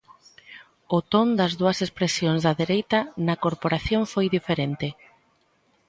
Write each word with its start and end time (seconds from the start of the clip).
O 0.97 0.99
ton 1.11 1.27
das 1.39 1.53
dúas 1.59 1.77
expresións 1.85 2.41
da 2.45 2.57
dereita 2.61 2.99
na 3.27 3.35
corporación 3.45 4.01
foi 4.13 4.25
diferente. 4.37 4.87